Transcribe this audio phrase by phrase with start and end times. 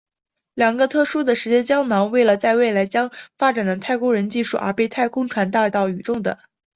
[0.01, 0.07] 这
[0.61, 6.39] 两个特殊的时间囊是为了在未来将发展的太空人技术而被太空船带到宇宙的。